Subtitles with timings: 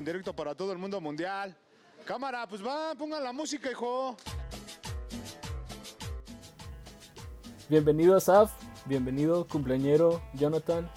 [0.00, 1.54] en directo para todo el mundo mundial.
[2.06, 4.16] Cámara, pues va, pongan la música, hijo.
[7.68, 8.50] Bienvenido Saf,
[8.86, 10.90] bienvenido cumpleañero Jonathan,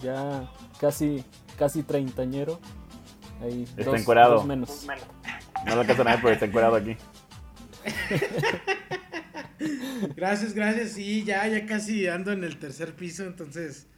[0.00, 0.48] ya
[0.80, 1.24] casi,
[1.58, 2.60] casi treintañero.
[3.42, 4.34] Ahí Está dos- encuerado.
[4.36, 4.86] dos menos.
[5.66, 6.96] No lo alcanza nadie porque está encuadrado aquí.
[10.14, 10.92] Gracias, gracias.
[10.92, 13.88] Sí, ya, ya casi ando en el tercer piso, entonces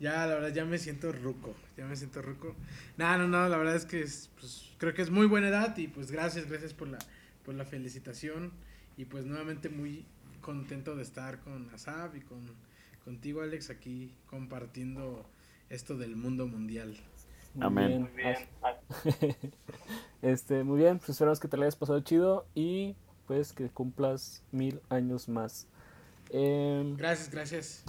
[0.00, 1.54] ya, la verdad, ya me siento ruco.
[1.76, 2.54] Ya me siento ruco.
[2.96, 5.76] No, no, no, la verdad es que es, pues, creo que es muy buena edad
[5.76, 6.98] y pues gracias, gracias por la,
[7.44, 8.52] por la felicitación.
[8.96, 10.04] Y pues nuevamente muy
[10.40, 12.40] contento de estar con Asaf y con
[13.04, 15.24] contigo, Alex, aquí compartiendo
[15.70, 16.94] esto del mundo mundial.
[17.54, 18.10] Muy Amén.
[18.14, 18.36] bien.
[20.22, 22.96] este, muy bien, pues esperamos que te lo hayas pasado chido y
[23.26, 25.66] pues que cumplas mil años más.
[26.30, 27.84] Em, Gracias, gracias.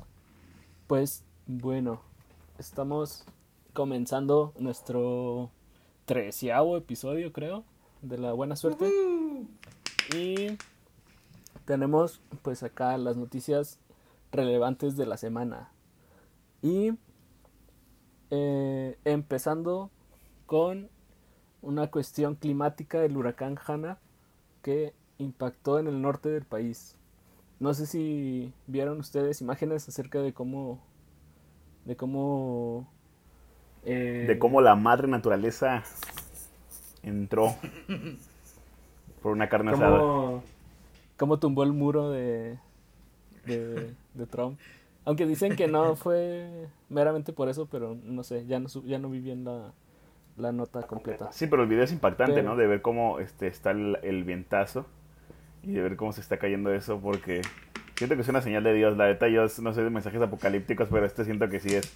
[0.87, 1.99] Pues bueno,
[2.59, 3.25] estamos
[3.73, 5.49] comenzando nuestro
[6.05, 7.63] treceavo episodio, creo,
[8.03, 8.87] de la buena suerte.
[10.15, 10.57] Y
[11.65, 13.79] tenemos pues acá las noticias
[14.31, 15.71] relevantes de la semana.
[16.61, 16.91] Y
[18.29, 19.89] eh, empezando
[20.45, 20.87] con
[21.63, 23.97] una cuestión climática del huracán Hanna
[24.61, 26.95] que impactó en el norte del país.
[27.59, 30.87] No sé si vieron ustedes imágenes acerca de cómo
[31.85, 32.87] de cómo
[33.85, 35.83] eh, De cómo la madre naturaleza
[37.03, 37.55] entró
[39.21, 39.97] por una carne asada.
[39.99, 40.43] cómo,
[41.17, 42.57] cómo tumbó el muro de,
[43.45, 44.59] de, de Trump.
[45.05, 49.09] Aunque dicen que no fue meramente por eso, pero no sé, ya no, ya no
[49.09, 49.71] vi bien la,
[50.37, 51.31] la nota completa.
[51.31, 52.55] Sí, pero el video es impactante, Pero- ¿no?
[52.55, 54.85] De ver cómo este, está el, el vientazo
[55.63, 57.41] y de ver cómo se está cayendo eso, porque
[57.99, 58.97] siento que es una señal de Dios.
[58.97, 61.93] La neta, yo no sé de mensajes apocalípticos, pero este siento que sí es.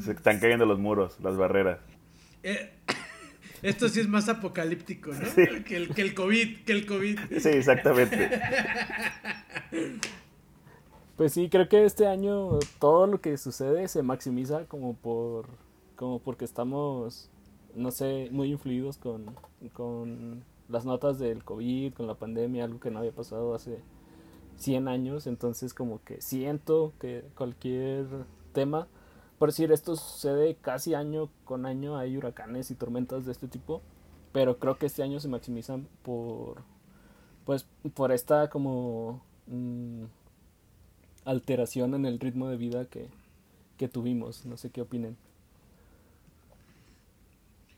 [0.00, 1.80] Se están cayendo los muros, las barreras.
[2.42, 2.72] Eh,
[3.62, 5.26] esto sí es más apocalíptico, ¿no?
[5.26, 5.42] Sí.
[5.64, 7.18] Que, el, que el COVID, que el COVID.
[7.38, 8.30] Sí, exactamente.
[11.16, 15.46] Pues sí, creo que este año todo lo que sucede se maximiza como por
[15.94, 17.30] como porque estamos
[17.74, 19.34] no sé, muy influidos con,
[19.72, 23.78] con las notas del COVID, con la pandemia, algo que no había pasado hace
[24.56, 28.06] 100 años, entonces como que siento que cualquier
[28.52, 28.86] tema,
[29.38, 33.82] por decir esto sucede casi año con año, hay huracanes y tormentas de este tipo,
[34.32, 36.62] pero creo que este año se maximizan por
[37.44, 40.04] pues por esta como mm,
[41.24, 43.08] alteración en el ritmo de vida que,
[43.78, 44.46] que tuvimos.
[44.46, 45.16] No sé qué opinen.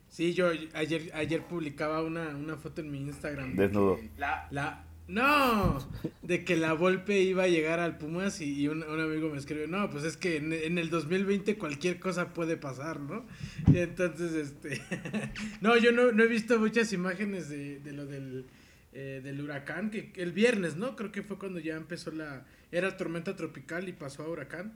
[0.08, 3.56] Sí, yo ayer, ayer publicaba una, una foto en mi Instagram.
[3.56, 3.98] de Desnudo.
[4.16, 5.86] la, no,
[6.22, 9.90] de que la Volpe iba a llegar al Pumas y, un, amigo me escribió, no,
[9.90, 13.26] pues es que en, en el 2020 cualquier cosa puede pasar, ¿no?
[13.72, 14.80] Entonces, este,
[15.60, 18.46] no, yo no, he visto muchas imágenes de, de lo del,
[18.92, 20.96] eh, del huracán, que que el viernes, ¿no?
[20.96, 24.72] Creo que fue cuando ya empezó la, era tormenta tropical y pasó a huracán.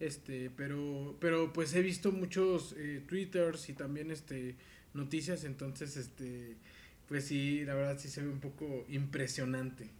[0.00, 4.56] Este, pero, pero pues he visto muchos eh, twitters y también este
[4.94, 6.56] noticias, entonces este,
[7.12, 9.90] pues sí, la verdad sí se ve un poco impresionante.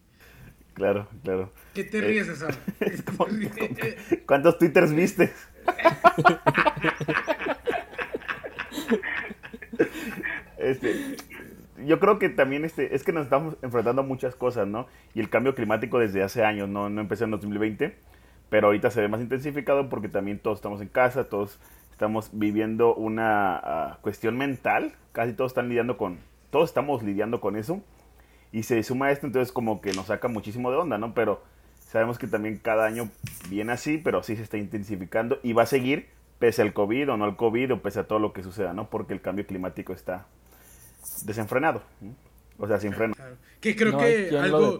[0.72, 1.52] Claro, claro.
[1.74, 2.26] ¿Qué te Eh, ríes,
[2.80, 3.04] ríes?
[4.26, 5.30] ¿Cuántos twitters viste?
[10.56, 11.16] este,
[11.84, 14.86] yo creo que también este, es que nos estamos enfrentando a muchas cosas, ¿no?
[15.12, 17.94] Y el cambio climático desde hace años, no, no empezó en 2020,
[18.48, 22.94] pero ahorita se ve más intensificado porque también todos estamos en casa, todos estamos viviendo
[22.94, 27.82] una ah, cuestión mental, casi todos están lidiando con, todos estamos lidiando con eso.
[28.52, 31.14] Y se suma esto, entonces como que nos saca muchísimo de onda, ¿no?
[31.14, 31.42] Pero
[31.80, 33.08] sabemos que también cada año
[33.48, 37.16] viene así, pero sí se está intensificando y va a seguir pese al COVID o
[37.16, 38.90] no al COVID o pese a todo lo que suceda, ¿no?
[38.90, 40.26] Porque el cambio climático está
[41.24, 42.14] desenfrenado, ¿no?
[42.58, 43.14] o sea, sin freno.
[43.14, 43.36] Claro.
[43.60, 44.78] Que creo no que algo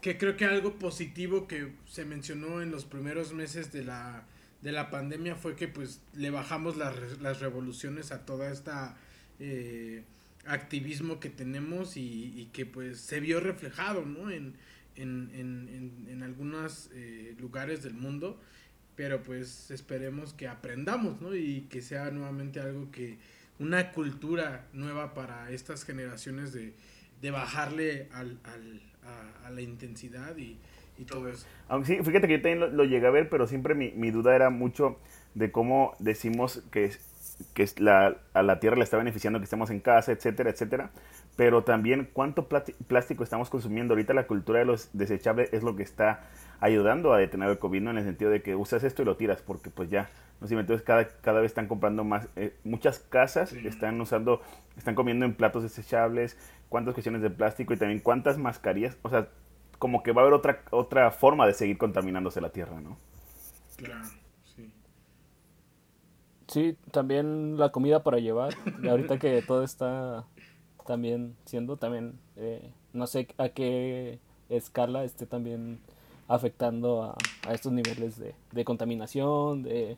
[0.00, 4.22] que creo que algo positivo que se mencionó en los primeros meses de la
[4.62, 8.96] de la pandemia fue que pues le bajamos las, las revoluciones a toda esta
[9.40, 10.04] eh,
[10.46, 14.30] activismo que tenemos y, y que pues se vio reflejado ¿no?
[14.30, 14.54] en,
[14.96, 18.40] en, en, en, algunos eh, lugares del mundo
[18.96, 21.34] pero pues esperemos que aprendamos ¿no?
[21.34, 23.18] y que sea nuevamente algo que
[23.58, 26.72] una cultura nueva para estas generaciones de,
[27.20, 28.80] de bajarle al, al,
[29.44, 30.58] a, la intensidad y,
[30.98, 31.46] y todo eso.
[31.68, 34.10] Aunque sí, fíjate que yo también lo, lo llegué a ver, pero siempre mi, mi
[34.10, 34.98] duda era mucho
[35.34, 36.92] de cómo decimos que,
[37.54, 40.90] que es la, a la Tierra le está beneficiando que estemos en casa, etcétera, etcétera.
[41.36, 43.94] pero también cuánto plástico estamos consumiendo.
[43.94, 46.24] Ahorita la cultura de los desechables es lo que está
[46.60, 49.42] ayudando a detener el COVID, En el sentido de que usas esto y lo tiras,
[49.42, 50.10] porque pues ya,
[50.40, 54.42] no sé, entonces cada, cada vez están comprando más, eh, muchas casas están usando,
[54.76, 56.36] están comiendo en platos desechables,
[56.68, 59.28] cuántas cuestiones de plástico y también cuántas mascarillas, o sea,
[59.78, 62.98] como que va a haber otra, otra forma de seguir contaminándose la tierra, ¿no?
[63.76, 64.19] Claro.
[66.50, 68.56] Sí, también la comida para llevar,
[68.88, 70.26] ahorita que todo está
[70.84, 74.18] también siendo también, eh, no sé a qué
[74.48, 75.78] escala esté también
[76.26, 77.16] afectando a,
[77.52, 79.96] estos niveles de, de contaminación, de,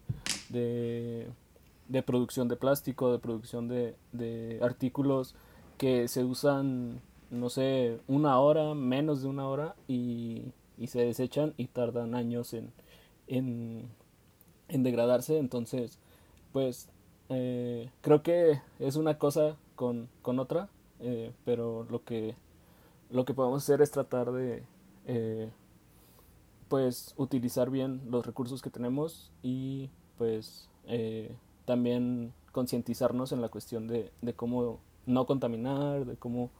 [0.50, 5.34] de, producción de plástico, de producción de, de artículos
[5.78, 7.00] que se usan,
[7.30, 12.52] no sé, una hora, menos de una hora y, y se desechan y tardan años
[12.52, 12.72] en,
[13.26, 13.88] en,
[14.68, 15.38] en degradarse.
[15.38, 15.98] Entonces,
[16.52, 16.88] pues
[17.28, 20.68] eh, creo que es una cosa con, con otra
[21.00, 22.34] eh, pero lo que,
[23.10, 24.62] lo que podemos hacer es tratar de
[25.06, 25.50] eh,
[26.68, 30.68] pues utilizar bien los recursos que tenemos y pues
[31.64, 36.50] también concientizarnos en la cuestión de, de, cómo no contaminar, de cómo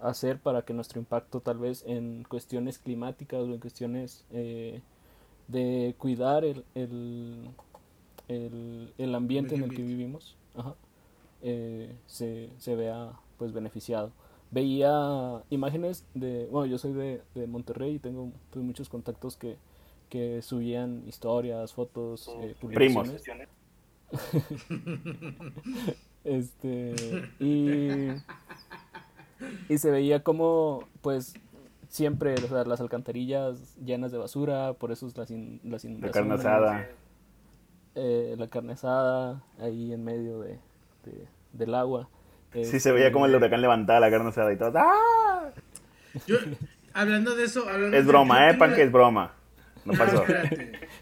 [0.00, 4.24] hacer para que nuestro impacto tal vez en cuestiones climáticas o en cuestiones
[5.48, 7.48] de cuidar el, el,
[8.36, 10.36] el, el ambiente en el que vivimos.
[10.54, 10.74] Ajá
[11.42, 14.12] eh, se, se, vea pues beneficiado.
[14.50, 19.56] Veía imágenes de, bueno, yo soy de, de Monterrey y tengo pues, muchos contactos que,
[20.08, 23.48] que subían historias, fotos, eh, publicaciones.
[26.24, 26.94] este,
[27.40, 28.08] y,
[29.72, 31.32] y se veía como pues
[31.88, 36.02] siempre o sea, las alcantarillas llenas de basura, por eso es las, las inundaciones.
[36.02, 36.88] La carne asada.
[37.94, 40.58] Eh, la carne asada ahí en medio de,
[41.52, 42.08] del agua.
[42.54, 44.72] Sí, se veía como el este, huracán levantaba la carne asada y todo.
[44.76, 45.50] ¡Ah!
[46.26, 46.36] Yo,
[46.94, 47.66] hablando de eso.
[47.70, 48.54] es broma, ¿eh?
[48.54, 49.34] Pan que es broma.
[49.84, 50.24] No pasó.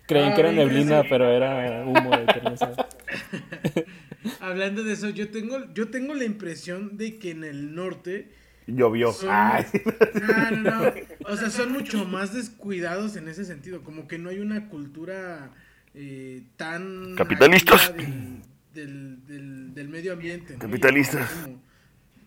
[0.07, 2.89] Creen que era neblina, pero era humo de carne asada.
[4.41, 8.33] hablando de eso, yo tengo, yo tengo la impresión de que en el norte.
[8.67, 9.13] Llovió.
[9.29, 9.65] Ay.
[10.15, 10.93] No, no, no.
[11.27, 13.83] O sea, son mucho más descuidados en ese sentido.
[13.83, 15.51] Como que no hay una cultura
[15.95, 17.15] eh, tan.
[17.17, 20.57] Capitalistas del, del, del medio ambiente.
[20.59, 21.49] Capitalistas.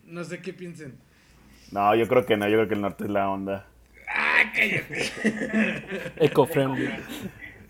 [0.04, 0.98] No sé qué piensen.
[1.72, 3.66] No, yo creo que no, yo creo que el norte es la onda.
[4.08, 6.12] ¡Ah, cállate!
[6.24, 6.88] Eco-friendly.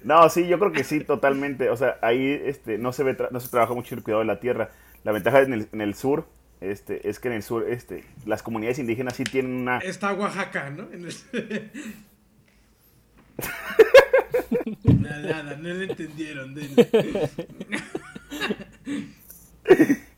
[0.02, 1.70] No, sí, yo creo que sí, totalmente.
[1.70, 4.40] O sea, ahí este, no, se ve no se trabaja mucho el cuidado de la
[4.40, 4.70] tierra.
[5.04, 6.28] La ventaja en el, en el sur
[6.60, 9.78] este, es que en el sur este, las comunidades indígenas sí tienen una...
[9.78, 10.90] Está Oaxaca, ¿no?
[10.92, 11.70] En el...
[14.84, 16.54] nada, nada, no lo entendieron.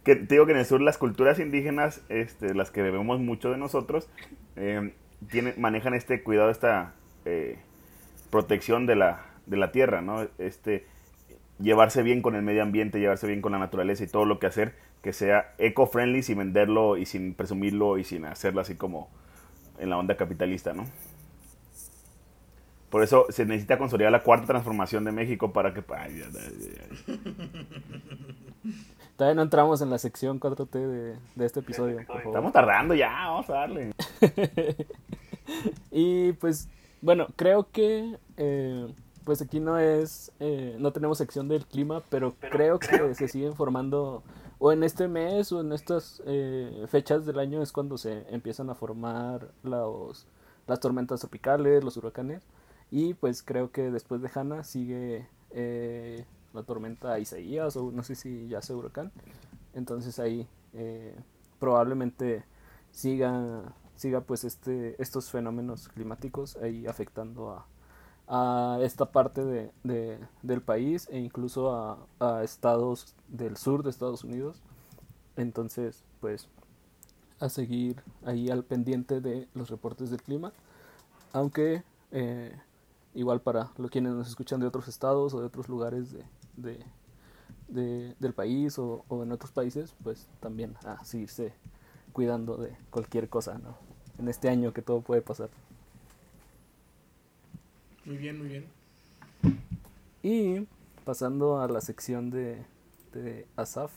[0.04, 3.50] que te digo que en el sur las culturas indígenas, este, las que debemos mucho
[3.50, 4.08] de nosotros,
[4.56, 4.92] eh,
[5.56, 7.58] manejan este cuidado, esta eh,
[8.30, 10.26] protección de la, de la tierra, ¿no?
[10.38, 10.86] Este,
[11.58, 14.46] llevarse bien con el medio ambiente, llevarse bien con la naturaleza y todo lo que
[14.46, 14.74] hacer
[15.06, 19.08] que sea eco-friendly sin venderlo y sin presumirlo y sin hacerlo así como
[19.78, 20.84] en la onda capitalista, ¿no?
[22.90, 25.82] Por eso se necesita consolidar la cuarta transformación de México para que...
[29.16, 32.00] Todavía no entramos en la sección 4T de, de este episodio.
[32.00, 33.92] Estamos tardando ya, vamos a darle.
[35.90, 36.68] y pues,
[37.00, 38.86] bueno, creo que eh,
[39.26, 43.56] pues aquí no es, eh, no tenemos sección del clima, pero, creo, que se siguen
[43.56, 44.22] formando,
[44.60, 48.70] o en este mes o en estas eh, fechas del año es cuando se empiezan
[48.70, 50.28] a formar los,
[50.68, 52.44] las tormentas tropicales, los huracanes.
[52.90, 55.26] Y pues creo que después de Hanna sigue
[56.52, 59.12] la tormenta Isaías o no sé si ya es huracán.
[59.74, 61.14] Entonces ahí eh,
[61.58, 62.44] probablemente
[62.90, 67.66] siga, siga pues este, estos fenómenos climáticos ahí afectando a,
[68.28, 74.24] a esta parte de, del país e incluso a, a, estados del sur de Estados
[74.24, 74.62] Unidos.
[75.36, 76.48] Entonces, pues,
[77.38, 80.52] a seguir ahí al pendiente de los reportes del clima.
[81.32, 82.58] Aunque, eh,
[83.16, 86.78] igual para los quienes nos escuchan de otros estados o de otros lugares de,
[87.66, 91.54] de, del país o, en otros países, pues también a seguirse
[92.12, 93.76] cuidando de cualquier cosa, ¿no?
[94.18, 95.48] En este año que todo puede pasar.
[98.04, 98.66] Muy bien, muy bien.
[100.22, 100.66] Y
[101.04, 102.64] pasando a la sección de,
[103.12, 103.92] de Asaf,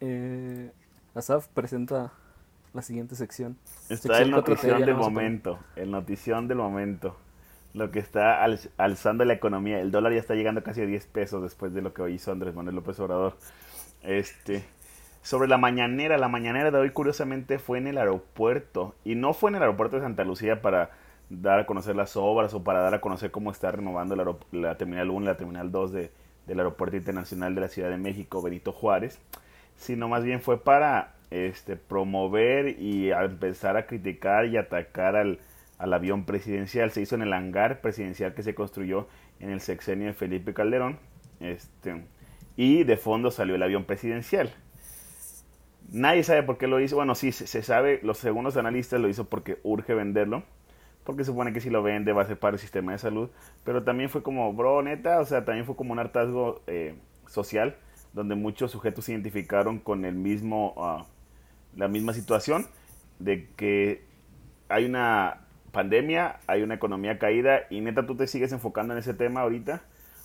[0.00, 0.70] eh,
[1.14, 2.12] Asaf presenta
[2.74, 3.56] la siguiente sección.
[3.88, 7.16] Está el notición del momento, el notición del momento
[7.74, 8.42] lo que está
[8.76, 9.80] alzando la economía.
[9.80, 12.54] El dólar ya está llegando casi a 10 pesos después de lo que hizo Andrés
[12.54, 13.36] Manuel López Obrador.
[14.02, 14.64] Este,
[15.22, 16.16] sobre la mañanera.
[16.16, 18.94] La mañanera de hoy, curiosamente, fue en el aeropuerto.
[19.04, 20.90] Y no fue en el aeropuerto de Santa Lucía para
[21.28, 24.76] dar a conocer las obras o para dar a conocer cómo está renovando la, la
[24.76, 26.10] Terminal 1 y la Terminal 2 de,
[26.46, 29.18] del Aeropuerto Internacional de la Ciudad de México, Benito Juárez.
[29.76, 35.40] Sino más bien fue para este, promover y empezar a criticar y atacar al,
[35.84, 36.90] al avión presidencial.
[36.90, 39.06] Se hizo en el hangar presidencial que se construyó
[39.38, 40.98] en el sexenio de Felipe Calderón.
[41.40, 42.06] Este,
[42.56, 44.50] y de fondo salió el avión presidencial.
[45.92, 46.96] Nadie sabe por qué lo hizo.
[46.96, 50.42] Bueno, sí, se, sabe, los segundos analistas lo hizo porque urge venderlo.
[51.04, 53.28] Porque supone que si lo vende va a ser para el sistema de salud.
[53.62, 56.94] Pero también fue como, bro, neta, o sea, también fue como un hartazgo eh,
[57.26, 57.76] social.
[58.14, 61.04] Donde muchos sujetos se identificaron con el mismo, ah,
[61.76, 62.66] la misma situación.
[63.18, 64.02] De que
[64.70, 65.43] hay una
[65.74, 67.64] pandemia, hay una economía caída.
[67.68, 69.82] Y neta, tú te sigues enfocando en ese tema ahorita.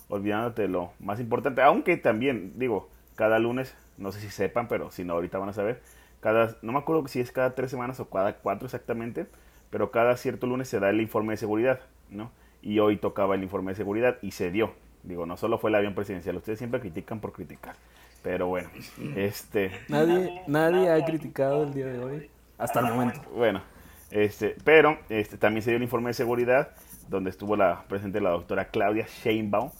[0.08, 1.60] Olvidándote de lo más importante.
[1.60, 5.52] Aunque también, digo, cada lunes, no sé si sepan, pero si no, ahorita van a
[5.52, 5.82] saber.
[6.20, 9.26] Cada, no me acuerdo si es cada tres semanas o cada cuatro exactamente,
[9.70, 11.80] pero cada cierto lunes se da el informe de seguridad,
[12.10, 12.30] ¿no?
[12.62, 14.72] Y hoy tocaba el informe de seguridad y se dio.
[15.02, 17.74] Digo, no solo fue el avión presidencial, ustedes siempre critican por criticar.
[18.22, 18.68] Pero bueno,
[19.16, 19.70] este...
[19.88, 23.22] Nadie, nadie ha criticado el día de hoy, hasta el momento.
[23.34, 23.62] Bueno,
[24.10, 26.70] este, pero este, también se dio el informe de seguridad,
[27.08, 29.70] donde estuvo la presente la doctora Claudia Sheinbaum,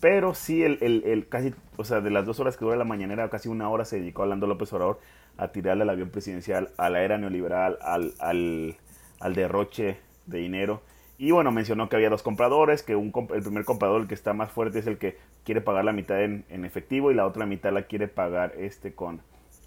[0.00, 3.48] pero sí, el, casi, o sea, de las dos horas que dura la mañanera, casi
[3.48, 4.98] una hora se dedicó hablando López Obrador
[5.36, 10.82] a tirarle al avión presidencial, a la era neoliberal, al, al, derroche de dinero.
[11.18, 14.32] Y bueno, mencionó que había dos compradores, que un, el primer comprador, el que está
[14.32, 17.44] más fuerte, es el que quiere pagar la mitad en, en efectivo y la otra
[17.44, 19.16] mitad la quiere pagar este con,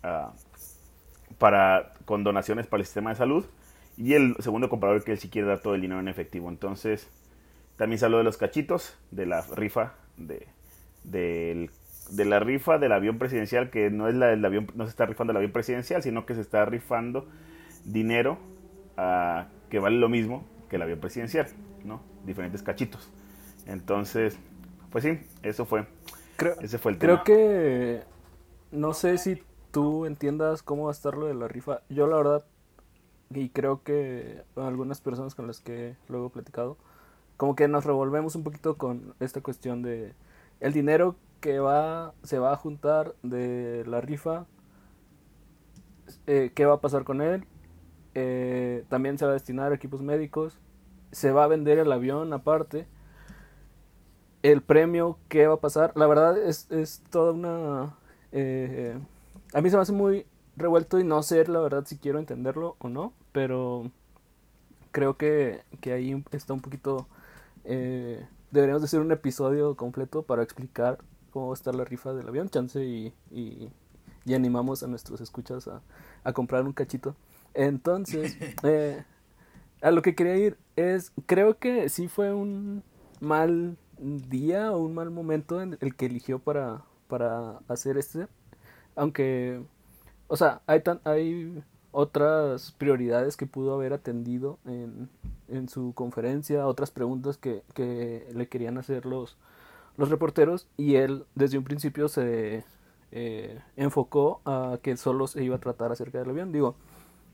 [0.03, 0.31] uh,
[1.37, 3.45] para, con donaciones para el sistema de salud.
[3.97, 6.49] Y el segundo comprador que él sí quiere dar todo el dinero en efectivo.
[6.49, 7.09] Entonces,
[7.77, 10.47] también se habló de los cachitos, de la rifa de,
[11.03, 15.05] de la rifa del avión presidencial, que no es la del avión, no se está
[15.05, 17.27] rifando el avión presidencial, sino que se está rifando
[17.85, 18.37] dinero
[18.97, 21.47] uh, que vale lo mismo que el avión presidencial,
[21.83, 22.01] ¿no?
[22.25, 23.09] Diferentes cachitos.
[23.65, 24.37] Entonces,
[24.91, 25.85] pues sí, eso fue.
[26.37, 28.01] Creo, ese fue el creo que
[28.71, 31.81] no sé si tú entiendas cómo va a estar lo de la rifa.
[31.89, 32.45] Yo la verdad,
[33.35, 36.77] y creo que algunas personas con las que luego he platicado,
[37.37, 40.13] como que nos revolvemos un poquito con esta cuestión de
[40.59, 44.45] el dinero que va se va a juntar de la rifa
[46.25, 47.45] eh, qué va a pasar con él
[48.15, 50.57] eh, también se va a destinar a equipos médicos
[51.11, 52.87] se va a vender el avión aparte
[54.41, 55.93] el premio qué va a pasar.
[55.95, 57.95] La verdad es, es toda una
[58.31, 58.97] eh,
[59.53, 60.25] a mí se me hace muy
[60.55, 63.91] revuelto y no sé la verdad si quiero entenderlo o no pero
[64.91, 67.07] creo que, que ahí está un poquito
[67.65, 70.99] eh, deberíamos hacer un episodio completo para explicar
[71.31, 73.69] cómo va a estar la rifa del avión, chance y, y,
[74.33, 75.81] animamos a nuestros escuchas a,
[76.23, 77.15] a, comprar un cachito.
[77.53, 79.03] Entonces, eh,
[79.81, 82.83] a lo que quería ir es, creo que sí fue un
[83.19, 88.27] mal día o un mal momento en el que eligió para, para hacer este,
[88.95, 89.63] aunque,
[90.27, 91.63] o sea, hay, tan, hay
[91.93, 95.09] otras prioridades que pudo haber atendido en,
[95.47, 99.37] en su conferencia, otras preguntas que, que, le querían hacer los,
[99.95, 102.65] los reporteros y él desde un principio se
[103.11, 106.51] eh, enfocó a que solo se iba a tratar acerca del avión.
[106.51, 106.75] Digo,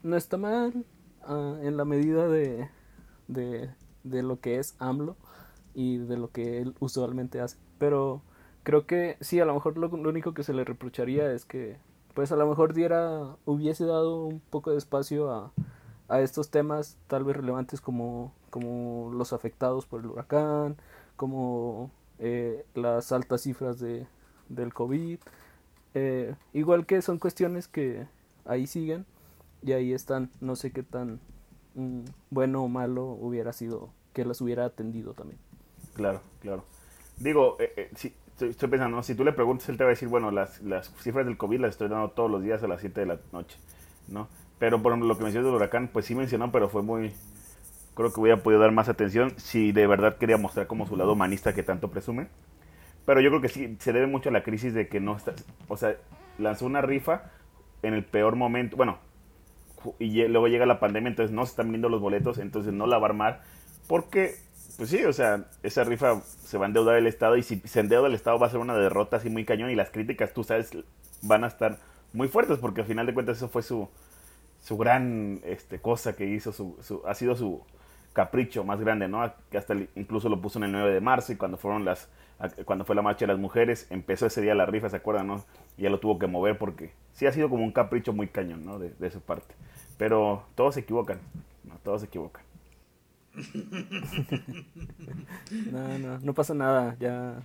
[0.04, 0.86] no está mal
[1.28, 2.70] uh, en la medida de,
[3.30, 3.70] de,
[4.04, 5.16] de lo que es AMLO
[5.74, 8.22] y de lo que él usualmente hace, pero
[8.64, 11.78] creo que sí, a lo mejor lo, lo único que se le reprocharía es que
[12.20, 15.54] pues a lo mejor diera, hubiese dado un poco de espacio a,
[16.10, 20.76] a estos temas tal vez relevantes como, como los afectados por el huracán,
[21.16, 24.06] como eh, las altas cifras de,
[24.50, 25.18] del COVID,
[25.94, 28.06] eh, igual que son cuestiones que
[28.44, 29.06] ahí siguen
[29.64, 31.22] y ahí están, no sé qué tan
[31.76, 35.40] mm, bueno o malo hubiera sido que las hubiera atendido también.
[35.94, 36.66] Claro, claro.
[37.16, 40.08] Digo, eh, eh si, estoy, pensando, si tú le preguntas, él te va a decir,
[40.08, 43.00] bueno, las, las cifras del COVID las estoy dando todos los días a las 7
[43.00, 43.58] de la noche,
[44.08, 44.28] ¿no?
[44.58, 47.14] Pero por lo que mencionas del huracán, pues sí mencionó, pero fue muy...
[47.96, 51.14] Creo que hubiera podido dar más atención si de verdad quería mostrar como su lado
[51.14, 52.28] humanista que tanto presume.
[53.06, 55.34] Pero yo creo que sí, se debe mucho a la crisis de que no está...
[55.68, 55.96] O sea,
[56.38, 57.32] lanzó una rifa
[57.82, 59.00] en el peor momento, bueno,
[59.98, 62.98] y luego llega la pandemia, entonces no se están vendiendo los boletos, entonces no la
[62.98, 63.42] va a armar,
[63.88, 64.36] porque
[64.80, 67.82] pues sí, o sea, esa rifa se va a endeudar el Estado y si se
[67.82, 70.46] endeuda el Estado va a ser una derrota así muy cañón y las críticas, tú
[70.46, 70.72] sabes,
[71.22, 71.80] van a estar
[72.14, 73.90] muy fuertes porque al final de cuentas eso fue su,
[74.62, 77.62] su gran este, cosa que hizo, su, su, ha sido su
[78.14, 79.30] capricho más grande, ¿no?
[79.52, 82.08] Que hasta incluso lo puso en el 9 de marzo y cuando fueron las
[82.64, 85.44] cuando fue la marcha de las mujeres, empezó ese día la rifa, ¿se acuerdan, no?
[85.78, 88.66] Y ya lo tuvo que mover porque sí ha sido como un capricho muy cañón,
[88.66, 88.80] ¿no?
[88.80, 89.56] De, de su parte.
[89.98, 91.20] Pero todos se equivocan,
[91.66, 91.76] ¿no?
[91.84, 92.49] Todos se equivocan.
[95.72, 97.42] no, no, no pasa nada, ya,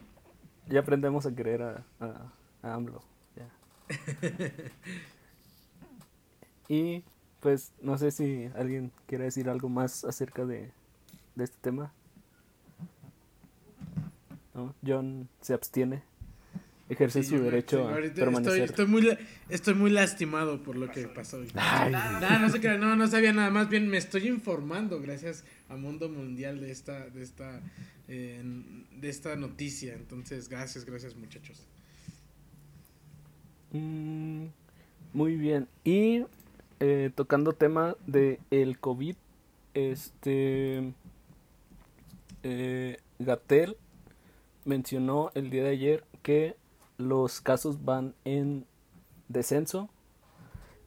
[0.69, 3.03] ya aprendemos a querer a, a, a AMLO,
[3.37, 3.49] ya.
[6.69, 7.05] y
[7.41, 10.73] pues no sé si alguien quiere decir algo más acerca de,
[11.35, 11.93] de este tema.
[14.55, 14.75] ¿No?
[14.87, 16.05] John se abstiene.
[16.89, 18.63] Ejerce su derecho a permanecer.
[18.63, 19.17] Estoy, muy,
[19.49, 21.49] estoy muy lastimado por lo que pasó hoy.
[21.55, 23.51] No, no, sé qué, no, no sabía nada.
[23.51, 27.63] Más bien me estoy informando gracias a Mundo Mundial de esta, de esta,
[28.09, 28.43] eh,
[29.01, 29.95] de esta noticia.
[29.95, 31.67] Entonces, gracias, gracias muchachos.
[33.73, 34.49] Mm,
[35.15, 35.69] muy bien.
[35.85, 36.25] Y
[36.81, 39.17] eh, tocando tema de el COVID,
[39.73, 40.93] este
[42.43, 43.77] eh, Gatel
[44.67, 46.57] mencionó el día de ayer que
[46.99, 48.67] los casos van en
[49.29, 49.89] descenso,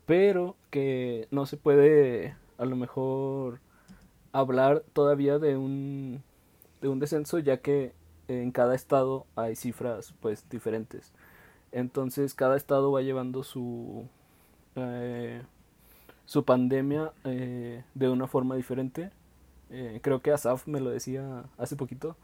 [0.05, 3.59] pero que no se puede a lo mejor
[4.31, 6.23] hablar todavía de un
[6.81, 7.93] de un descenso ya que
[8.27, 11.13] en cada estado hay cifras pues diferentes
[11.71, 14.07] entonces cada estado va llevando su
[14.75, 15.41] eh,
[16.25, 19.11] su pandemia eh, de una forma diferente.
[19.69, 22.15] Eh, creo que Asaf me lo decía hace poquito.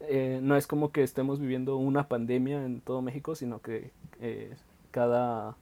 [0.00, 3.90] Eh, no es como que estemos viviendo una pandemia en todo México, sino que
[4.90, 5.56] cada...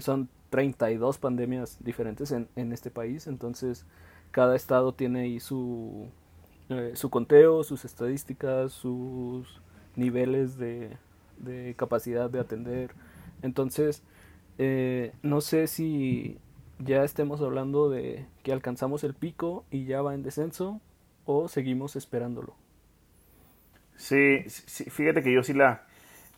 [0.00, 3.86] son 32 pandemias diferentes en, en, este país, entonces
[4.32, 6.08] cada estado tiene ahí su,
[6.92, 9.62] su conteo, sus estadísticas, sus
[9.96, 10.98] niveles de,
[11.38, 12.90] de capacidad de atender.
[13.40, 14.02] Entonces,
[15.22, 16.38] no sé si
[16.84, 20.80] ya estemos hablando de que alcanzamos el pico y ya va en descenso
[21.24, 22.54] o seguimos esperándolo.
[23.96, 24.44] Sí,
[24.90, 25.82] fíjate que yo sí la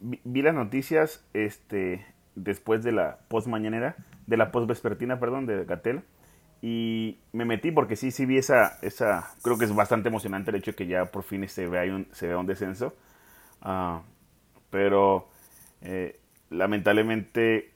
[0.00, 3.96] vi, las noticias este después de la post mañanera,
[4.26, 6.02] de la post vespertina, perdón, de Gatel
[6.62, 10.56] y me metí porque sí sí vi esa esa creo que es bastante emocionante el
[10.56, 12.94] hecho de que ya por fin se vea un se vea un descenso.
[13.64, 14.00] Uh,
[14.70, 15.28] pero
[15.82, 17.72] eh, lamentablemente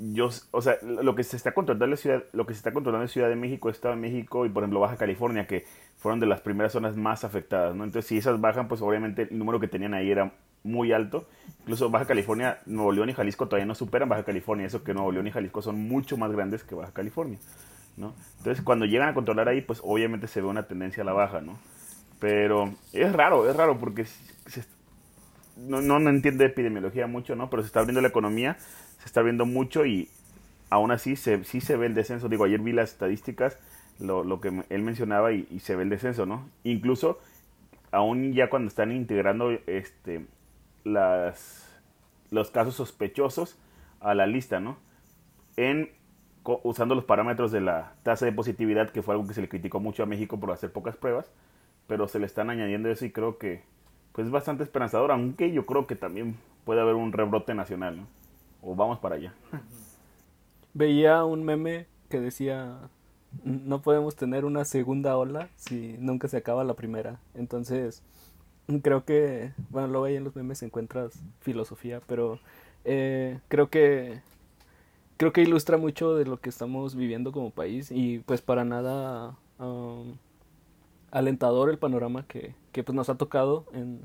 [0.00, 3.04] yo, o sea, lo que se está controlando en ciudad, lo que se está controlando
[3.04, 5.66] en Ciudad de México, Estado de México y por ejemplo Baja California, que
[5.98, 7.84] fueron de las primeras zonas más afectadas, ¿no?
[7.84, 10.32] Entonces, si esas bajan, pues obviamente el número que tenían ahí era
[10.62, 11.26] muy alto.
[11.60, 15.12] Incluso Baja California, Nuevo León y Jalisco todavía no superan Baja California, eso que Nuevo
[15.12, 17.38] León y Jalisco son mucho más grandes que Baja California,
[17.98, 18.14] ¿no?
[18.38, 21.42] Entonces, cuando llegan a controlar ahí, pues obviamente se ve una tendencia a la baja,
[21.42, 21.58] ¿no?
[22.18, 24.06] Pero es raro, es raro porque
[25.60, 27.50] no, no, entiende epidemiología mucho, ¿no?
[27.50, 28.56] Pero se está abriendo la economía,
[28.98, 30.08] se está viendo mucho y
[30.70, 32.28] aún así se, sí se ve el descenso.
[32.28, 33.58] Digo, ayer vi las estadísticas,
[33.98, 36.48] lo, lo que él mencionaba y, se ve el descenso, ¿no?
[36.64, 37.18] Incluso,
[37.90, 40.26] aún ya cuando están integrando este,
[40.84, 41.68] las,
[42.30, 43.58] los casos sospechosos
[44.00, 44.78] a la lista, ¿no?
[45.56, 45.90] En,
[46.62, 49.80] usando los parámetros de la tasa de positividad, que fue algo que se le criticó
[49.80, 51.30] mucho a México por hacer pocas pruebas,
[51.86, 53.62] pero se le están añadiendo eso y creo que
[54.12, 58.06] pues es bastante esperanzador, aunque yo creo que también puede haber un rebrote nacional, ¿no?
[58.62, 59.34] o vamos para allá.
[60.74, 62.78] Veía un meme que decía,
[63.44, 67.18] no podemos tener una segunda ola si nunca se acaba la primera.
[67.34, 68.02] Entonces,
[68.82, 72.38] creo que, bueno, luego ahí en los memes encuentras filosofía, pero
[72.84, 74.20] eh, creo que
[75.16, 79.36] creo que ilustra mucho de lo que estamos viviendo como país y pues para nada
[81.10, 84.00] alentador el panorama que, que pues nos ha tocado en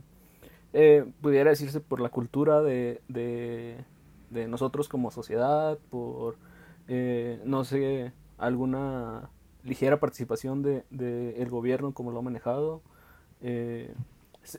[0.74, 3.86] eh, pudiera decirse por la cultura de, de
[4.30, 6.38] de nosotros como sociedad, por,
[6.88, 9.30] eh, no sé, alguna
[9.64, 12.82] ligera participación del de, el gobierno como lo ha manejado.
[13.42, 13.94] Eh,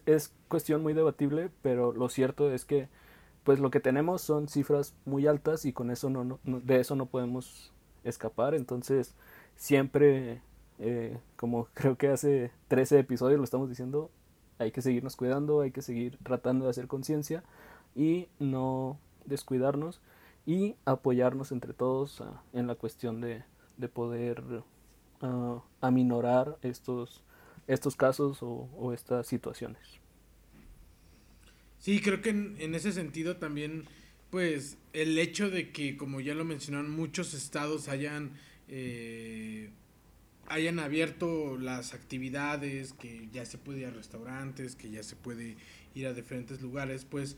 [0.06, 2.88] es, cuestión muy debatible, pero lo cierto es que
[3.44, 6.96] pues lo que tenemos son cifras muy altas y con eso no, no de eso
[6.96, 8.54] no podemos escapar.
[8.54, 9.14] Entonces
[9.56, 10.42] siempre,
[10.78, 14.10] eh, como creo que hace 13 episodios lo estamos diciendo,
[14.58, 17.42] hay que seguirnos cuidando, hay que seguir tratando de hacer conciencia
[17.94, 20.00] y no descuidarnos
[20.46, 23.42] y apoyarnos entre todos uh, en la cuestión de,
[23.76, 24.42] de poder
[25.20, 27.22] uh, aminorar estos,
[27.66, 29.82] estos casos o, estas situaciones.
[31.78, 33.84] Sí, creo que en, en, ese sentido también,
[34.30, 38.32] pues, el hecho de que, como ya lo mencionaron, muchos estados hayan,
[38.68, 39.70] eh,
[40.48, 45.56] hayan abierto las actividades, que ya se puede ir a restaurantes, que ya se puede
[45.94, 47.36] ir a diferentes lugares, pues,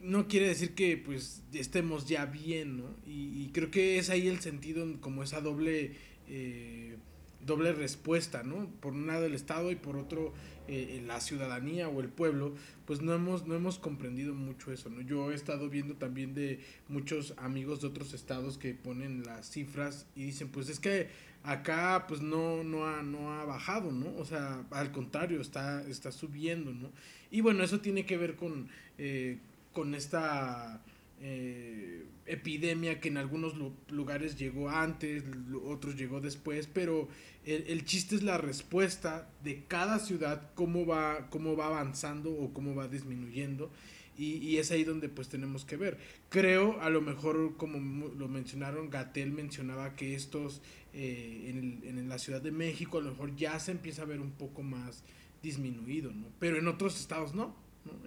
[0.00, 2.96] no quiere decir que pues estemos ya bien, ¿no?
[3.06, 5.92] Y, creo que es ahí el sentido, como esa doble
[6.28, 6.96] eh,
[7.44, 8.68] doble respuesta, ¿no?
[8.80, 10.32] Por un lado el Estado y por otro
[10.68, 12.54] eh, la ciudadanía o el pueblo,
[12.86, 15.00] pues no hemos, no hemos comprendido mucho eso, ¿no?
[15.00, 20.06] Yo he estado viendo también de muchos amigos de otros estados que ponen las cifras
[20.14, 21.08] y dicen, pues es que
[21.42, 24.14] acá pues no, no, ha, no ha bajado, ¿no?
[24.16, 26.90] O sea, al contrario, está, está subiendo, ¿no?
[27.30, 29.38] Y bueno, eso tiene que ver con, eh,
[29.72, 30.80] con esta
[31.24, 33.54] eh, epidemia que en algunos
[33.88, 35.22] lugares llegó antes,
[35.64, 37.08] otros llegó después, pero
[37.44, 42.74] el, chiste es la respuesta de cada ciudad, cómo va, cómo va avanzando o cómo
[42.74, 43.70] va disminuyendo.
[44.18, 45.98] Y, es ahí donde pues tenemos que ver.
[46.28, 50.60] Creo, a lo mejor como lo mencionaron, Gatel mencionaba que estos
[50.92, 54.20] eh, en, en, la Ciudad de México a lo mejor ya se empieza a ver
[54.20, 55.02] un poco más
[55.42, 56.26] disminuido, ¿no?
[56.38, 57.56] Pero en otros estados ¿no?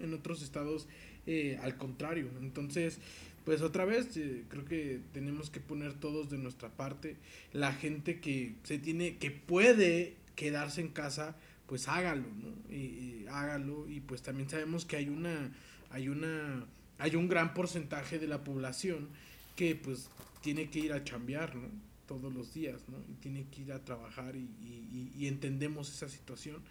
[0.00, 0.86] En otros estados
[1.26, 2.28] eh, al contrario.
[2.40, 2.98] Entonces,
[3.44, 7.16] pues otra vez eh, creo que tenemos que poner todos de nuestra parte.
[7.52, 11.36] La gente que se tiene, que puede quedarse en casa,
[11.66, 12.74] pues hágalo, ¿no?
[12.74, 13.88] Y, hágalo.
[13.88, 15.52] Y pues también sabemos que hay una,
[15.90, 16.66] hay una,
[16.98, 19.08] hay un gran porcentaje de la población
[19.54, 20.10] que pues
[20.42, 21.68] tiene que ir a chambear, ¿no?
[22.06, 22.98] Todos los días, ¿no?
[23.08, 26.62] Y tiene que ir a trabajar y, y entendemos esa situación.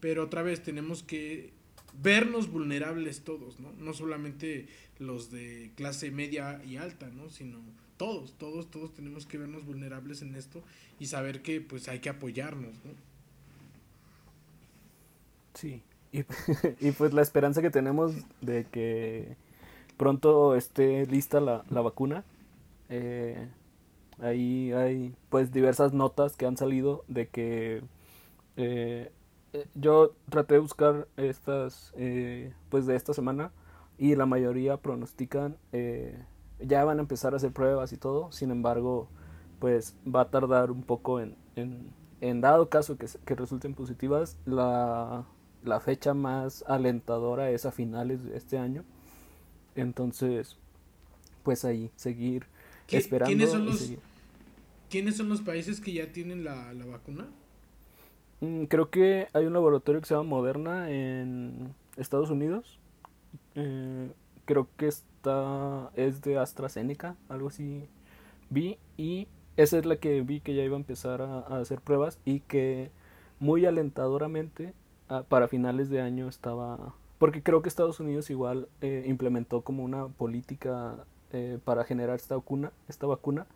[0.00, 1.52] Pero otra vez tenemos que
[2.02, 3.72] vernos vulnerables todos, ¿no?
[3.72, 7.30] No solamente los de clase media y alta, ¿no?
[7.30, 7.58] Sino
[7.96, 10.62] todos, todos, todos tenemos que vernos vulnerables en esto
[10.98, 12.92] y saber que pues hay que apoyarnos, ¿no?
[15.54, 16.22] Sí, y,
[16.92, 19.36] pues la esperanza que tenemos de que
[19.96, 22.24] pronto esté lista la, la vacuna.
[22.88, 23.48] Eh,
[24.20, 27.82] ahí hay pues diversas notas que han salido de que
[28.56, 29.10] eh,
[29.74, 33.52] yo traté de buscar estas, eh, pues de esta semana,
[33.98, 36.18] y la mayoría pronostican, eh,
[36.60, 39.08] ya van a empezar a hacer pruebas y todo, sin embargo,
[39.58, 45.26] pues va a tardar un poco en, en, dado caso que, que resulten positivas, la,
[45.62, 48.84] la fecha más alentadora es a finales de este año.
[49.74, 50.56] Entonces,
[51.42, 52.46] pues ahí, seguir
[52.88, 53.28] esperando.
[53.28, 53.92] ¿quiénes son, los,
[54.88, 57.28] ¿Quiénes son los países que ya tienen la, la vacuna?
[58.40, 62.78] Mm, creo que hay un laboratorio que se llama Moderna en Estados Unidos.
[63.54, 64.10] Eh,
[64.44, 67.88] creo que está es de AstraZeneca, algo así
[68.48, 72.18] vi y esa es la que vi que ya iba a empezar a, hacer pruebas
[72.24, 72.90] y que
[73.38, 74.74] muy alentadoramente
[75.08, 79.84] ah, para finales de año estaba porque creo que Estados Unidos igual eh, implementó como
[79.84, 83.46] una política eh, para generar esta vacuna esta vacuna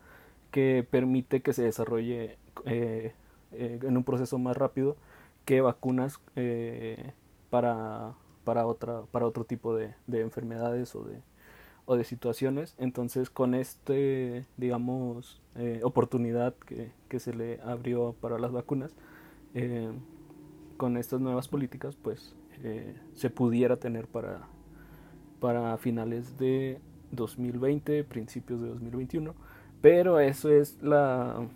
[0.51, 2.37] que permite que se desarrolle
[3.57, 4.97] eh, en un proceso más rápido
[5.45, 7.13] que vacunas eh,
[7.51, 8.15] para,
[8.45, 11.21] para, otra, para otro tipo de, enfermedades o de,
[11.87, 12.75] o de situaciones.
[12.79, 18.95] Entonces con este, digamos, eh, oportunidad que, que, se le abrió para las vacunas,
[20.77, 22.35] con estas nuevas políticas, pues
[23.15, 24.49] se pudiera tener para,
[25.39, 26.81] para finales de
[27.13, 29.33] 2020, principios de 2021.
[29.81, 31.47] Pero eso es la,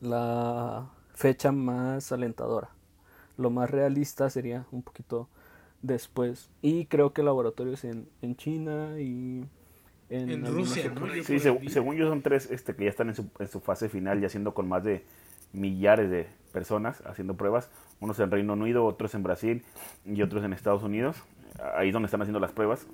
[0.00, 2.70] la fecha más alentadora.
[3.36, 5.28] Lo más realista sería un poquito
[5.82, 6.50] después.
[6.62, 9.44] Y creo que laboratorios en, en China y
[10.08, 10.92] en, Rusia.
[11.24, 14.20] Sí, según yo son tres este, que ya están en su, en su fase final,
[14.20, 15.04] ya haciendo con más de
[15.52, 17.70] millares de personas haciendo pruebas.
[18.00, 19.62] Unos en Reino Unido, otros en Brasil
[20.04, 21.16] y otros en Estados Unidos.
[21.76, 22.86] Ahí es donde están haciendo las pruebas.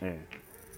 [0.00, 0.20] Eh,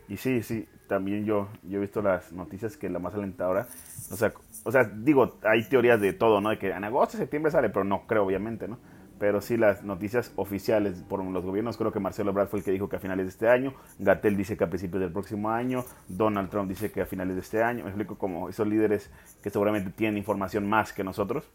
[0.09, 3.67] y sí, sí, también yo, yo he visto las noticias que la más alentadora,
[4.11, 4.31] o sea,
[4.63, 6.51] o sea, digo, hay teorías de todo, ¿no?
[6.51, 8.79] De que en agosto, septiembre sale, pero no creo, obviamente, ¿no?
[9.19, 12.73] Pero sí las noticias oficiales por los gobiernos, creo que Marcelo Ebrard fue el que
[12.73, 15.83] dijo que a finales de este año, Gatel dice que a principios del próximo año,
[16.09, 19.11] Donald Trump dice que a finales de este año, me explico como esos líderes
[19.43, 21.49] que seguramente tienen información más que nosotros,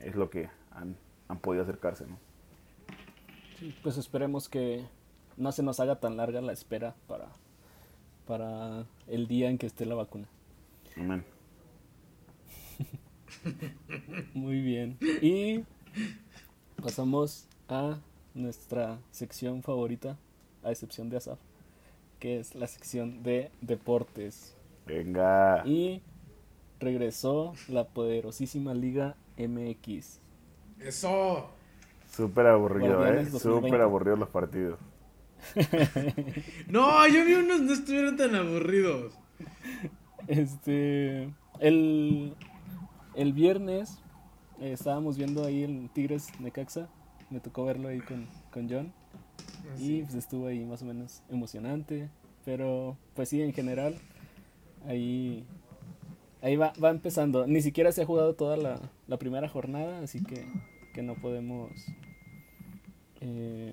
[0.00, 0.96] es lo que han,
[1.28, 2.18] han podido acercarse, ¿no?
[3.58, 4.84] Sí, pues esperemos que
[5.38, 7.28] no se nos haga tan larga la espera para,
[8.26, 10.28] para el día en que esté la vacuna.
[10.96, 11.24] Amén.
[14.34, 14.98] Muy bien.
[15.20, 15.64] Y
[16.82, 17.98] pasamos a
[18.34, 20.16] nuestra sección favorita,
[20.62, 21.38] a excepción de Asaf,
[22.18, 24.56] que es la sección de deportes.
[24.86, 25.62] Venga.
[25.66, 26.02] Y
[26.80, 30.20] regresó la poderosísima Liga MX.
[30.80, 31.48] Eso.
[32.10, 33.26] Súper aburrido, ¿eh?
[33.26, 34.78] Súper aburridos los partidos.
[36.68, 39.14] no, yo vi unos no estuvieron tan aburridos.
[40.28, 41.32] Este.
[41.60, 42.34] El,
[43.14, 43.98] el viernes
[44.60, 46.88] eh, estábamos viendo ahí el Tigres Necaxa.
[47.30, 48.92] Me tocó verlo ahí con, con John.
[49.38, 52.08] Ah, y pues estuvo ahí más o menos emocionante.
[52.44, 53.96] Pero pues sí, en general,
[54.86, 55.44] ahí
[56.42, 57.46] ahí va, va empezando.
[57.46, 60.44] Ni siquiera se ha jugado toda la, la primera jornada, así que,
[60.92, 61.70] que no podemos...
[63.20, 63.72] eh,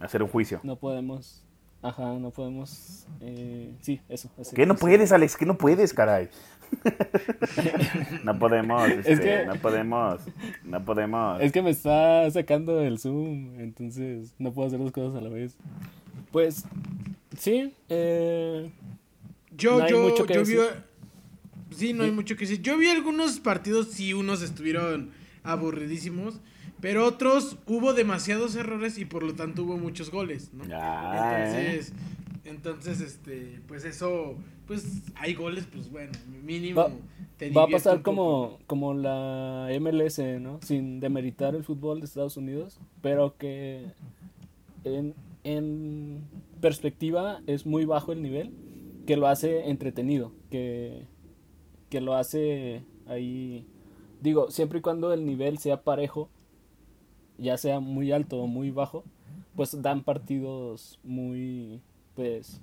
[0.00, 0.60] Hacer un juicio.
[0.62, 1.42] no podemos...
[1.82, 3.06] Ajá, no podemos...
[3.20, 4.28] eh, sí, eso.
[4.38, 5.36] ese- ¿Qué no ese- puedes, Alex?
[5.36, 6.28] ¿Qué no puedes, caray?
[8.24, 10.20] no podemos, este, Es que- no podemos,
[10.64, 11.40] no podemos.
[11.40, 15.28] Es que me está sacando el Zoom, entonces no puedo hacer dos cosas a la
[15.28, 15.56] vez.
[16.32, 16.64] Pues,
[17.38, 18.70] sí, eh,
[19.56, 20.56] Yo, No yo, mucho que yo vi.
[21.70, 22.62] Sí, no hay mucho que decir.
[22.62, 25.10] Yo vi algunos partidos, sí, unos estuvieron
[25.44, 26.40] aburridísimos.
[26.80, 30.64] Pero otros hubo demasiados errores y por lo tanto hubo muchos goles, ¿no?
[30.72, 31.76] Ah, ¿eh?
[31.78, 31.92] Entonces,
[32.44, 34.34] entonces, este, pues eso,
[34.66, 36.12] pues hay goles, pues bueno,
[36.44, 36.80] mínimo.
[36.82, 36.90] Va-
[37.38, 40.58] te va a pasar como, como la MLS, ¿no?
[40.62, 43.86] Sin demeritar el fútbol de Estados Unidos, pero que
[44.84, 46.22] en, en
[46.60, 48.52] perspectiva es muy bajo el nivel,
[49.06, 51.02] que lo hace entretenido, que,
[51.90, 53.66] que lo hace ahí,
[54.20, 56.28] digo, siempre y cuando el nivel sea parejo,
[57.38, 59.04] ya sea muy alto o muy bajo,
[59.54, 61.80] pues dan partidos muy,
[62.14, 62.60] pues,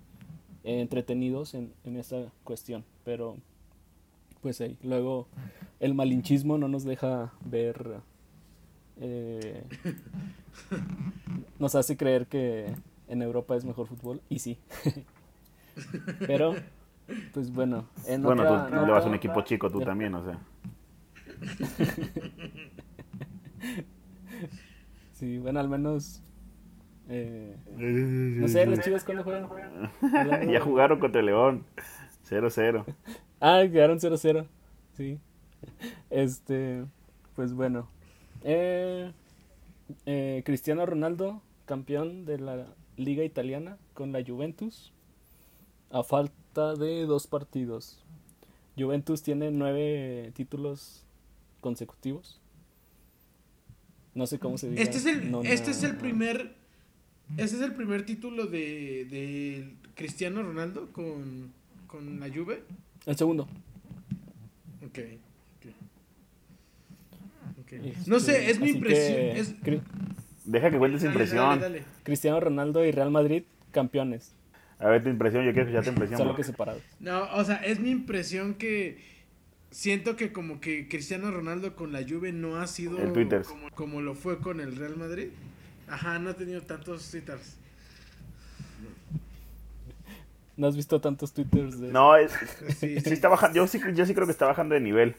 [0.64, 3.38] eh, entretenidos en, en esa cuestión, pero
[4.42, 5.28] pues ahí, luego
[5.80, 7.98] el malinchismo no nos deja ver,
[9.00, 9.64] eh,
[11.60, 12.74] nos hace creer que
[13.08, 14.58] en Europa es mejor fútbol, y sí,
[16.28, 16.56] pero,
[17.34, 20.14] pues bueno, en Bueno, otra tú le vas a un equipo chico, tú de- también,
[20.16, 20.40] o sea.
[25.14, 26.22] Sí, bueno, al menos.
[27.10, 29.92] eh, no sé, los chivas cuando juegan.
[30.52, 31.66] Ya jugaron contra el León.
[32.30, 32.86] 0-0.
[33.46, 34.46] Ah, quedaron 0-0.
[34.94, 35.20] Sí.
[36.10, 36.86] Este.
[37.36, 37.90] Pues bueno.
[38.44, 39.12] Eh,
[40.06, 44.94] eh, Cristiano Ronaldo, campeón de la Liga Italiana con la Juventus.
[45.92, 48.02] A falta de dos partidos.
[48.78, 51.06] Juventus tiene nueve títulos
[51.60, 52.40] consecutivos.
[54.16, 54.82] No sé cómo se dice.
[54.84, 56.54] Este es el, este es el primer,
[57.38, 61.52] este es el primer título de, de Cristiano Ronaldo con,
[61.88, 62.64] con la Juve.
[63.06, 63.44] El segundo.
[64.86, 65.00] Ok.
[65.58, 65.72] ok.
[67.62, 68.08] Ok.
[68.08, 69.16] No sé, es mi impresión.
[69.18, 69.82] que, es- Cri-
[70.46, 71.60] Deja que cuentes tu Dale, impresión.
[71.60, 71.84] dale, dale.
[72.04, 74.36] Cristiano Ronaldo y Real Madrid campeones,
[74.78, 76.18] A ver tu impresión, yo quiero escuchar tu impresión.
[76.20, 76.38] solo bro.
[76.38, 76.82] que separados.
[77.00, 78.98] No, o sea, es mi impresión que
[79.74, 83.12] siento que como que Cristiano Ronaldo con la Juve no ha sido El
[83.44, 85.30] como, como lo fue con el Real Madrid.
[85.90, 87.58] Ajá, no ha tenido tantos twitters.
[90.56, 92.32] ¿No has visto tantos twitters de No, es,
[92.78, 93.56] Sí, sí está bajando.
[93.58, 95.16] Yo sí, yo sí creo que está bajando de nivel.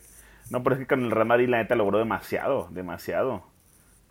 [0.50, 3.42] No, pero es que con el Real Madrid la neta logró demasiado, demasiado.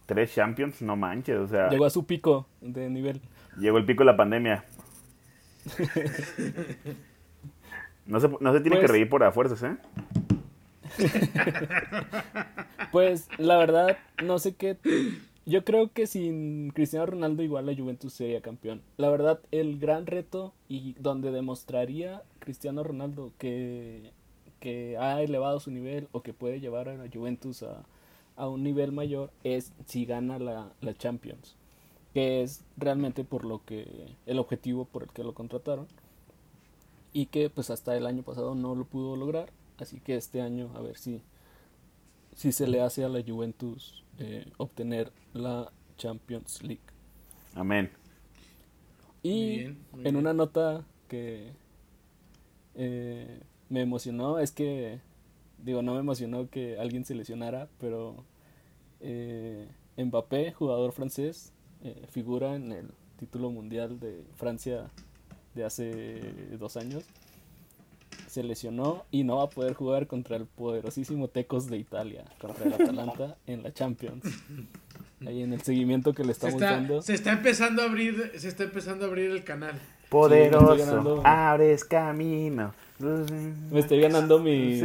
[0.06, 3.22] Tres Champions, no manches, o sea, llegó a su pico de nivel?
[3.58, 4.66] llegó el pico de la pandemia.
[8.06, 9.78] No se, no se tiene que Pues- reír por a fuerzas, ¿eh?
[12.92, 14.78] Pues la verdad, no sé qué.
[15.46, 18.82] Yo creo que sin Cristiano Ronaldo igual la Juventus sería campeón.
[18.98, 24.12] La verdad, el gran reto y donde demostraría Cristiano Ronaldo que,
[24.60, 27.84] que ha elevado su nivel o que puede llevar a la Juventus a,
[28.36, 31.56] a un nivel mayor es si gana la, la Champions.
[32.14, 33.88] Que es realmente por lo que
[34.28, 35.88] el objetivo por el que lo contrataron.
[37.12, 39.52] Y que pues hasta el año pasado no lo pudo lograr.
[39.78, 41.22] Así que este año a ver si,
[42.36, 46.82] si se le hace a la Juventus eh, obtener la Champions League.
[47.56, 47.92] Amén.
[49.24, 50.18] Y Muy bien, muy en bien.
[50.18, 51.54] una nota que
[52.76, 55.00] eh, me emocionó, es que,
[55.60, 58.26] digo, no me emocionó que alguien se lesionara, pero
[59.02, 64.92] eh, Mbappé, jugador francés, eh, figura en el título mundial de Francia
[65.56, 67.04] de hace dos años.
[68.34, 72.66] Se lesionó y no va a poder jugar contra el poderosísimo Tecos de Italia, contra
[72.66, 74.24] el Atalanta en la Champions.
[75.24, 77.02] Ahí en el seguimiento que le Se estamos está, dando.
[77.04, 79.80] se está empezando a abrir, se está empezando a abrir el canal.
[80.10, 81.22] Poderoso, ganando.
[81.24, 82.74] abres camino.
[83.70, 84.82] Me estoy ganando mi,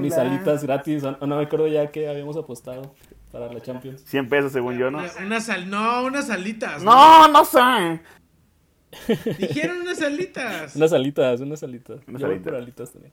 [0.00, 1.04] mis alitas gratis.
[1.04, 2.94] o- o No me acuerdo ya que habíamos apostado
[3.30, 4.00] para la Champions.
[4.06, 4.98] 100 pesos según yo, ¿no?
[5.00, 6.82] Una- Unas sal, no, unas alitas.
[6.82, 8.00] No, no sé.
[9.38, 10.76] Dijeron unas alitas.
[10.76, 12.00] Unas alitas, unas alitas.
[12.06, 12.52] Unas Yo voy alitas.
[12.52, 13.12] por alitas también.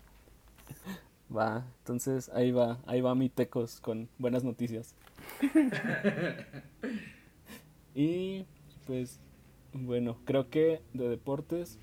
[1.35, 4.95] Va, entonces ahí va, ahí va mi tecos con buenas noticias.
[7.95, 8.45] y
[8.85, 9.19] pues,
[9.73, 11.79] bueno, creo que de deportes.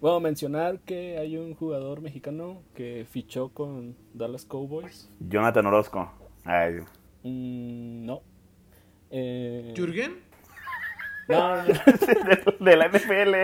[0.00, 5.08] Puedo mencionar que hay un jugador mexicano que fichó con Dallas Cowboys.
[5.20, 6.10] Jonathan Orozco.
[6.44, 6.76] Ay,
[7.22, 8.20] Mm, no.
[9.10, 10.18] Eh, ¿Jürgen?
[11.28, 13.34] No, no, de, de la NFL.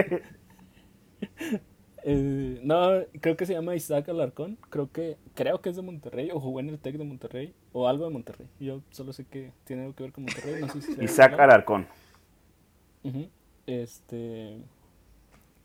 [2.04, 4.58] Eh, no, creo que se llama Isaac Alarcón.
[4.70, 7.88] Creo que creo que es de Monterrey o jugó en el Tec de Monterrey o
[7.88, 8.48] algo de Monterrey.
[8.58, 10.60] Yo solo sé que tiene algo que ver con Monterrey.
[10.60, 11.38] No sé si Isaac.
[11.38, 11.86] Alarcón.
[13.66, 14.58] Este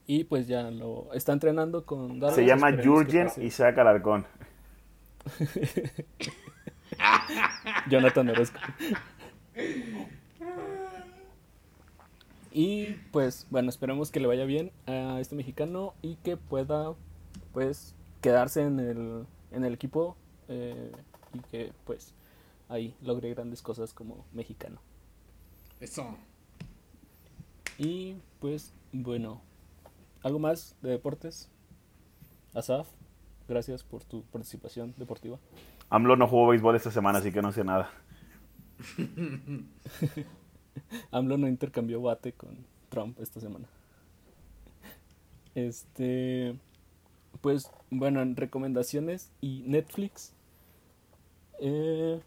[0.05, 3.27] y pues ya lo está entrenando con Dallas, Se llama Jurgen.
[3.41, 4.25] Isaac Alarcón.
[7.89, 8.59] Jonathan Orozco.
[12.57, 16.95] Y pues bueno, esperemos que le vaya bien a este mexicano y que pueda
[17.53, 20.17] pues quedarse en el, en el equipo
[20.47, 20.91] eh,
[21.35, 22.15] y que pues
[22.67, 24.81] ahí logre grandes cosas como mexicano.
[25.79, 26.17] Eso.
[27.77, 29.39] Y pues bueno,
[30.23, 31.51] ¿algo más de deportes?
[32.55, 32.87] Asaf,
[33.47, 35.37] gracias por tu participación deportiva.
[35.91, 37.91] AMLO no jugó béisbol esta semana, así que no sé nada.
[41.11, 42.57] AMLO no intercambió bate con
[42.89, 43.67] Trump esta semana.
[45.55, 46.55] Este,
[47.41, 50.33] pues bueno, en recomendaciones y Netflix,
[51.59, 52.21] eh,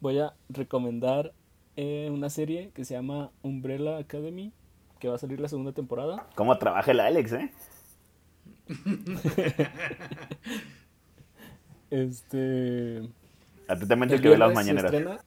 [0.00, 1.32] voy a recomendar
[1.76, 4.52] eh, una serie que se llama Umbrella Academy,
[4.98, 6.26] que va a salir la segunda temporada.
[6.34, 7.52] ¿Cómo trabaja el Alex, eh?
[11.90, 13.02] Este,
[13.66, 15.24] Atentamente el que ve las mañaneras.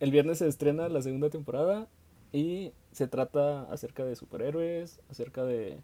[0.00, 1.88] El viernes se estrena la segunda temporada
[2.32, 5.78] y se trata acerca de superhéroes, acerca de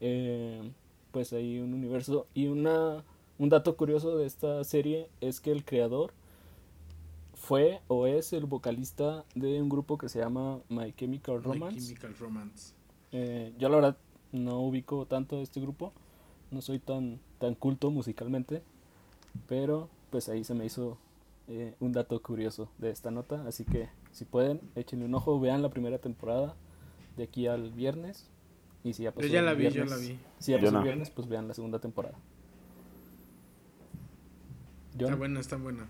[0.00, 0.70] eh,
[1.12, 3.04] pues hay un universo y una
[3.38, 6.12] un dato curioso de esta serie es que el creador
[7.34, 11.80] fue o es el vocalista de un grupo que se llama My Chemical My Romance.
[11.80, 12.74] Chemical Romance.
[13.12, 13.96] Eh, yo la verdad
[14.32, 15.92] no ubico tanto este grupo,
[16.50, 18.62] no soy tan, tan culto musicalmente,
[19.48, 20.96] pero pues ahí se me hizo
[21.48, 25.62] eh, un dato curioso de esta nota, así que si pueden, échenle un ojo, vean
[25.62, 26.54] la primera temporada
[27.16, 28.28] de aquí al viernes.
[28.82, 30.18] Y si ya pasó Yo ya el la vi, yo viernes- la vi.
[30.38, 30.78] Si ya pasó no.
[30.78, 32.16] el viernes, pues vean la segunda temporada.
[34.94, 35.86] John, Está buena, está buena.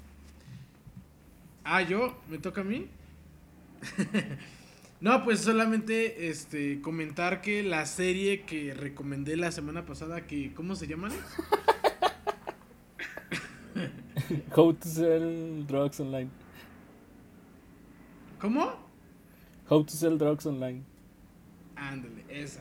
[1.65, 2.87] Ah, yo, me toca a mí.
[5.01, 10.75] no, pues solamente este comentar que la serie que recomendé la semana pasada, que ¿cómo
[10.77, 11.09] se llama?
[14.57, 16.31] How to Sell Drugs Online.
[18.41, 18.73] ¿Cómo?
[19.69, 20.83] How to Sell Drugs Online.
[21.77, 22.61] Ándale, esa.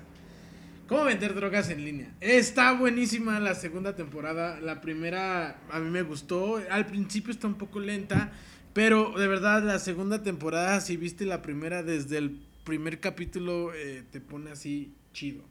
[0.87, 2.13] ¿Cómo vender drogas en línea?
[2.19, 4.59] Está buenísima la segunda temporada.
[4.59, 6.61] La primera a mí me gustó.
[6.69, 8.31] Al principio está un poco lenta.
[8.73, 14.03] Pero de verdad, la segunda temporada, si viste la primera desde el primer capítulo, eh,
[14.11, 15.43] te pone así chido.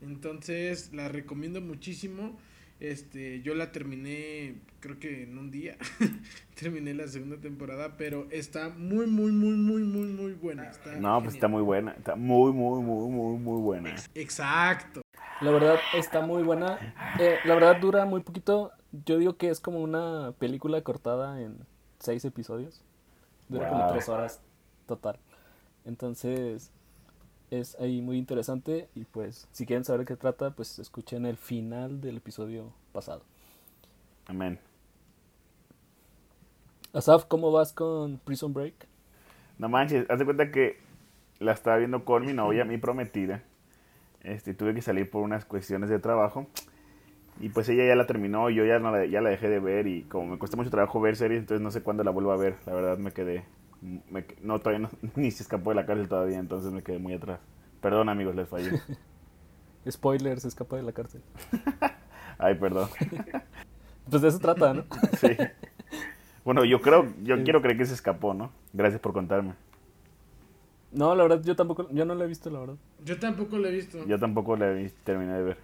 [0.00, 2.38] Entonces, la recomiendo muchísimo.
[2.82, 5.76] Este, yo la terminé, creo que en un día.
[6.60, 10.68] terminé la segunda temporada, pero está muy, muy, muy, muy, muy, muy buena.
[10.68, 11.92] Está No, pues está muy buena.
[11.92, 13.94] Está muy, muy, muy, muy, muy buena.
[14.16, 15.00] Exacto.
[15.40, 16.76] La verdad está muy buena.
[17.20, 18.72] Eh, la verdad dura muy poquito.
[19.06, 21.58] Yo digo que es como una película cortada en
[22.00, 22.82] seis episodios.
[23.48, 24.42] Dura como tres horas
[24.86, 25.20] total.
[25.84, 26.72] Entonces
[27.52, 31.36] es ahí muy interesante y pues si quieren saber de qué trata, pues escuchen el
[31.36, 33.22] final del episodio pasado.
[34.26, 34.58] Amén.
[36.94, 38.74] Asaf, ¿cómo vas con Prison Break?
[39.58, 40.78] No manches, haz de cuenta que
[41.40, 43.42] la estaba viendo con mi novia, mi prometida.
[44.22, 46.46] Este, tuve que salir por unas cuestiones de trabajo.
[47.40, 49.86] Y pues ella ya la terminó yo ya, no la, ya la dejé de ver.
[49.86, 52.36] Y como me cuesta mucho trabajo ver series, entonces no sé cuándo la vuelvo a
[52.36, 52.56] ver.
[52.66, 53.44] La verdad me quedé.
[54.10, 57.14] Me- no, todavía no, ni se escapó de la cárcel todavía, entonces me quedé muy
[57.14, 57.40] atrás.
[57.80, 58.80] Perdón, amigos, les fallé.
[59.90, 61.22] Spoiler, se escapa de la cárcel.
[62.38, 62.88] Ay, perdón.
[64.08, 64.84] Pues de eso trata, ¿no?
[65.20, 65.36] Sí.
[66.44, 67.42] Bueno, yo creo, yo Sí.
[67.44, 68.50] quiero creer que se escapó, ¿no?
[68.72, 69.54] Gracias por contarme.
[70.92, 72.76] No, la verdad yo tampoco, yo no la he visto, la verdad.
[73.04, 74.04] Yo tampoco lo he visto.
[74.06, 75.58] Yo tampoco la vi- terminé de ver.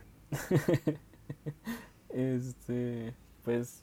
[2.10, 3.82] Este, pues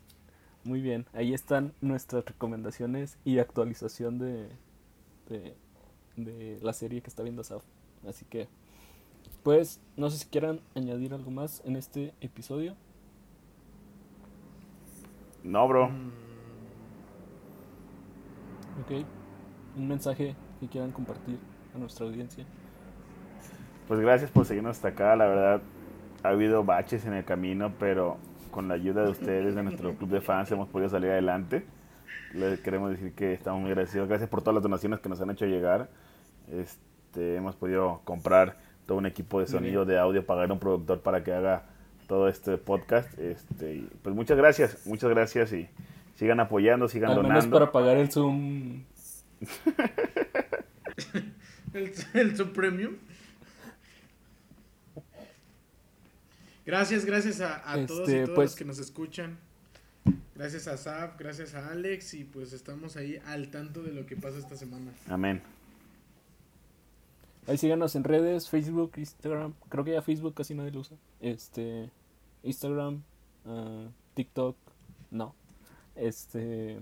[0.65, 1.07] muy bien.
[1.13, 4.49] Ahí están nuestras recomendaciones y actualización de,
[5.29, 5.55] de,
[6.17, 7.63] de la serie que está viendo Saf.
[8.07, 8.49] Así que,
[9.43, 12.77] pues, no sé si quieran añadir algo más en este episodio.
[15.43, 15.89] No, bro.
[15.89, 16.11] Mm,
[18.81, 18.91] Ok.
[19.77, 21.39] Un mensaje que quieran compartir
[21.73, 22.47] a nuestra audiencia.
[23.87, 25.15] Pues gracias por seguirnos hasta acá.
[25.15, 25.61] La verdad,
[26.23, 28.17] ha habido baches en el camino, pero
[28.55, 31.65] con la ayuda de ustedes, de nuestro club de fans, hemos podido salir adelante.
[32.33, 34.07] Les queremos decir que estamos muy agradecidos.
[34.07, 35.89] Gracias por todas las donaciones que nos han hecho llegar.
[36.49, 41.01] Este, hemos podido comprar todo un equipo de sonido, de audio, pagar a un productor
[41.01, 41.63] para que haga
[42.07, 43.19] todo este podcast.
[43.19, 45.67] Este, pues muchas gracias, muchas gracias y
[46.15, 47.59] sigan apoyando, sigan Al menos donando.
[47.59, 48.83] para pagar el Zoom.
[51.73, 52.93] El, el Supremium.
[56.65, 59.37] Gracias, gracias a, a todos y Este, todas pues- los que nos escuchan.
[60.35, 64.15] Gracias a Zap, gracias a Alex y pues estamos ahí al tanto de lo que
[64.17, 64.91] pasa esta semana.
[65.07, 65.41] Amén.
[67.47, 69.53] Ahí síganos en redes, Facebook, Instagram.
[69.69, 70.97] Creo que ya Facebook casi nadie lo usa.
[71.21, 71.89] Este,
[72.43, 73.01] Instagram,
[73.45, 74.57] ah, TikTok,
[75.11, 75.33] no.
[75.95, 76.79] Este,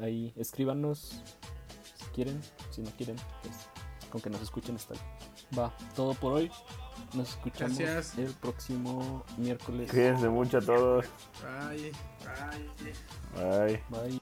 [0.00, 1.22] ahí escríbanos
[1.96, 2.40] si quieren,
[2.70, 3.54] si no quieren, pues
[4.10, 5.04] con que nos escuchen está bien.
[5.58, 6.50] Va, todo por hoy.
[7.14, 8.18] Nos escuchamos Gracias.
[8.18, 9.90] el próximo miércoles.
[9.90, 11.04] Cuídense mucho a todos.
[11.42, 11.92] Bye.
[12.24, 12.94] Bye.
[13.34, 13.82] Bye.
[13.90, 14.21] Bye.